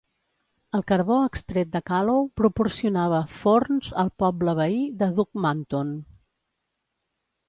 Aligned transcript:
El 0.77 0.83
carbó 0.91 1.15
extret 1.25 1.67
de 1.75 1.81
Calow 1.89 2.23
proporcionava 2.41 3.19
forns 3.41 3.91
al 4.05 4.09
poble 4.23 4.55
veí 4.61 4.79
de 5.03 5.11
Duckmanton. 5.21 5.93